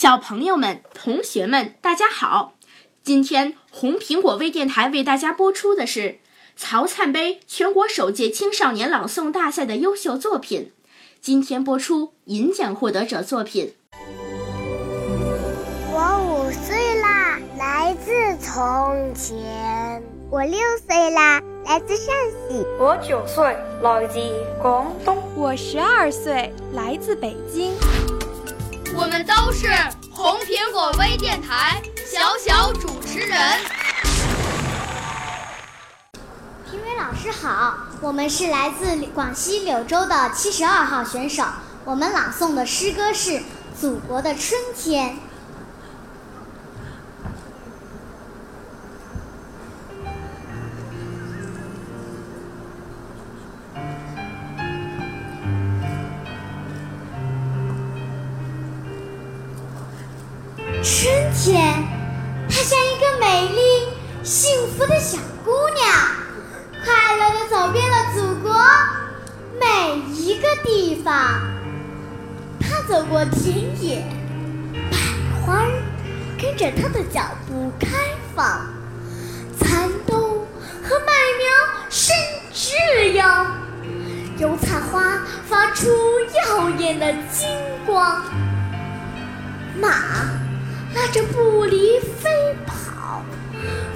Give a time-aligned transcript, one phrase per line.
[0.00, 2.54] 小朋友们、同学们，大家好！
[3.02, 6.20] 今天红苹果微电台为大家播出的是
[6.56, 10.72] 曹灿杯全国首届青少年朗诵大赛的优秀作品。
[11.20, 13.74] 今天播出银奖获得者作品。
[15.92, 18.10] 我五岁啦，来自
[18.42, 22.06] 从前；我六岁啦，来自陕
[22.48, 24.18] 西；我九岁，来自
[24.62, 27.74] 广东；我十二岁，来自北京。
[28.92, 29.68] 我们都是
[30.10, 33.38] 红苹果微电台小小主持人。
[36.68, 41.44] 评委老师好，我们是来自广西柳州的七十二号选手，
[41.84, 43.30] 我们朗诵的诗歌是
[43.80, 45.10] 《祖国的春天》。
[60.82, 61.84] 春天，
[62.48, 63.60] 她像一个美丽、
[64.22, 65.86] 幸福的小姑娘，
[66.82, 68.56] 快乐地走遍了祖国
[69.60, 71.42] 每一个地方。
[72.58, 74.02] 她走过田野，
[74.90, 74.96] 百
[75.44, 75.66] 花
[76.40, 77.88] 跟着她的脚步开
[78.34, 78.66] 放，
[79.58, 80.46] 蚕豆
[80.82, 82.16] 和麦苗生
[82.54, 83.46] 枝秧，
[84.38, 85.90] 油菜花发出
[86.48, 87.50] 耀眼的金
[87.84, 88.24] 光，
[89.78, 90.39] 马。
[90.94, 93.22] 拉着布犁飞跑，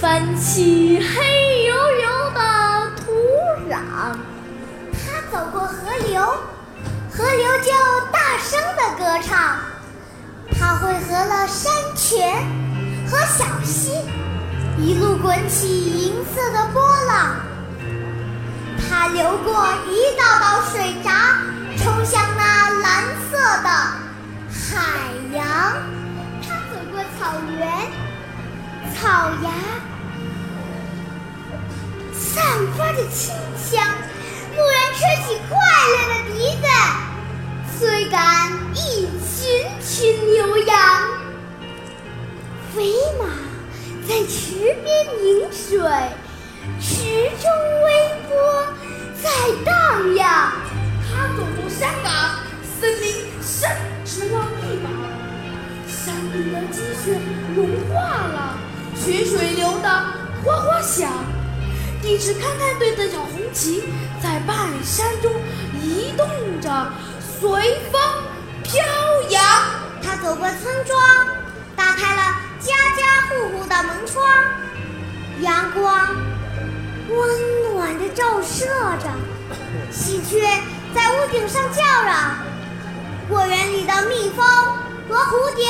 [0.00, 2.40] 翻起黑油油的
[2.96, 3.12] 土
[3.70, 3.78] 壤。
[4.92, 5.76] 他走过河
[6.08, 6.22] 流，
[7.10, 7.72] 河流就
[8.10, 9.58] 大声的歌唱。
[10.58, 12.42] 他汇合了山泉
[13.06, 13.92] 和小溪，
[14.78, 17.36] 一路滚起银色的波浪。
[18.78, 21.36] 他流过一道道水闸，
[21.76, 23.68] 冲向那蓝色的
[24.50, 25.47] 海洋。
[27.28, 27.68] 草原，
[28.94, 29.06] 草
[29.42, 29.50] 芽
[32.14, 32.42] 散
[32.74, 33.84] 发着清香，
[34.56, 35.58] 牧人吹起快
[35.92, 36.66] 乐的笛子，
[37.78, 40.74] 催赶一群群牛羊。
[42.74, 43.26] 肥马
[44.08, 44.88] 在池边
[45.22, 45.78] 饮水，
[46.80, 46.96] 池
[47.42, 47.52] 中
[47.84, 47.86] 微
[48.26, 48.32] 波
[49.22, 49.28] 在
[49.66, 50.52] 荡漾。
[51.04, 52.40] 他走过山岗，
[52.80, 53.68] 森林伸
[54.06, 55.17] 直了臂膀。
[56.08, 57.20] 山顶的积雪
[57.54, 58.56] 融化了，
[58.96, 59.88] 雪水流得
[60.42, 61.10] 哗哗响。
[62.00, 63.84] 地质勘探队的小红旗
[64.22, 65.30] 在半山中
[65.82, 66.26] 移动
[66.62, 67.50] 着，随
[67.92, 68.00] 风
[68.62, 68.82] 飘
[69.28, 69.44] 扬。
[70.02, 70.98] 他走过村庄，
[71.76, 72.22] 打开了
[72.58, 74.26] 家家户户的门窗，
[75.42, 76.16] 阳光
[77.10, 78.64] 温暖地照射
[78.98, 79.10] 着，
[79.92, 80.40] 喜鹊
[80.94, 82.38] 在屋顶上叫嚷，
[83.28, 84.87] 果园里的蜜蜂。
[85.08, 85.64] 和蝴蝶，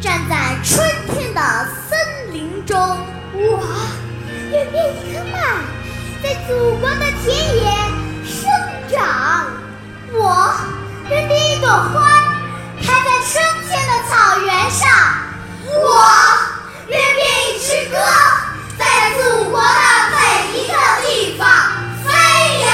[0.00, 1.40] 站在春天的
[1.88, 1.98] 森
[2.32, 2.76] 林中。
[3.32, 3.62] 我
[4.50, 5.38] 愿变一棵麦，
[6.22, 7.62] 在祖国的田野
[8.24, 8.50] 生
[8.90, 9.46] 长。
[10.12, 10.54] 我
[11.08, 12.22] 愿变一朵花，
[12.82, 14.88] 开在春天的草原上。
[15.66, 15.76] 我
[16.88, 17.96] 愿变一支歌，
[18.76, 18.82] 在
[19.18, 19.66] 祖国的
[20.12, 20.18] 每
[20.58, 21.46] 一个地方
[22.04, 22.08] 飞
[22.66, 22.68] 扬。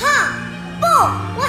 [0.00, 0.02] 哼，
[0.80, 0.84] 不，
[1.40, 1.45] 我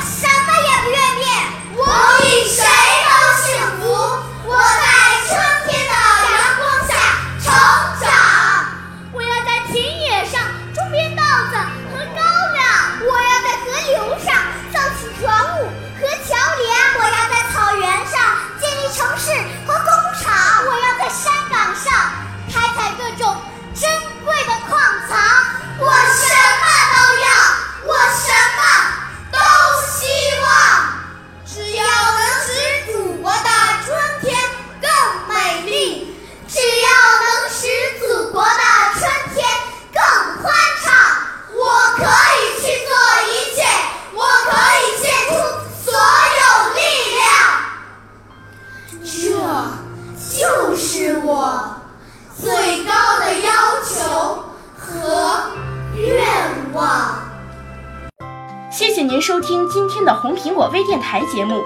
[59.08, 61.64] 您收听今天的红苹果微电台节目。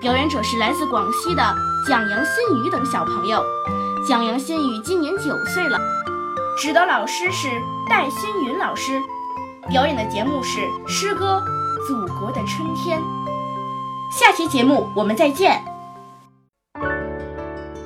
[0.00, 1.42] 表演者是来自广西的
[1.88, 3.42] 蒋杨新宇等小朋友。
[4.06, 5.76] 蒋杨新宇今年九岁了，
[6.56, 7.48] 指导老师是
[7.88, 9.02] 戴新云老师。
[9.68, 11.42] 表演的节目是诗歌
[11.88, 13.00] 《祖国的春天》。
[14.16, 15.60] 下期节目我们再见。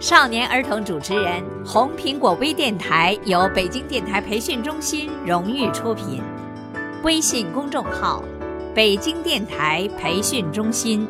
[0.00, 6.22] 少年儿童主持人，红苹果微电台由北京电台培训中心荣誉出品，
[7.04, 8.24] 微信公众号：
[8.74, 11.06] 北京电台培训中心。